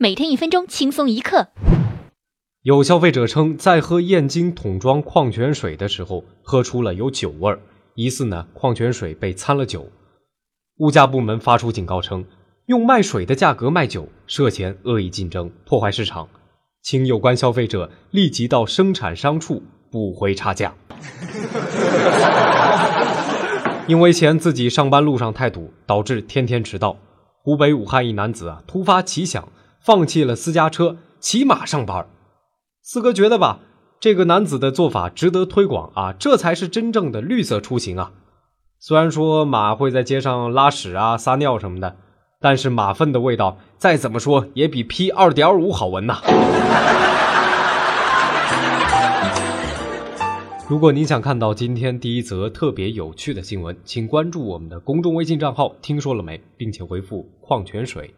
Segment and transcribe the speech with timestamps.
[0.00, 1.48] 每天一分钟，轻松一刻。
[2.62, 7.58] 有消费者称，在喝燕京桶装矿泉水的时候，喝出了有酒味儿，
[7.96, 9.90] 疑似呢矿泉水被掺了酒。
[10.78, 12.24] 物价部门发出警告称，
[12.66, 16.28] 用卖水的价格卖酒，涉嫌恶意竞争，破坏市场，
[16.80, 20.72] 请有关消费者立即到生产商处补回差价。
[23.88, 26.96] 因为嫌自己上班路上太堵，导致天天迟到。
[27.42, 29.48] 湖北武汉一男子啊，突发奇想，
[29.88, 32.06] 放弃了私家车，骑马上班。
[32.82, 33.60] 四哥觉得吧，
[33.98, 38.12] 这个男子的做法值得推广啊，这才是真正的绿色出行啊。
[38.78, 41.96] 虽然说马会在街上拉屎啊、撒尿什么的，
[42.38, 46.20] 但是马粪的味道再怎么说也比 P 二点五好闻呐。
[50.68, 58.12] 如果您想看到今天第一则特别有趣的新闻，请关注我们的公众微信账号“听说了没”，并且回复“矿泉水”。